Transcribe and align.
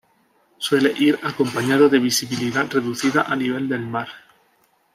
Suele 0.57 0.93
ir 0.97 1.19
acompañado 1.21 1.87
de 1.87 1.99
visibilidad 1.99 2.65
reducida 2.71 3.21
a 3.31 3.35
nivel 3.35 3.69
del 3.69 3.85
mar. 3.85 4.07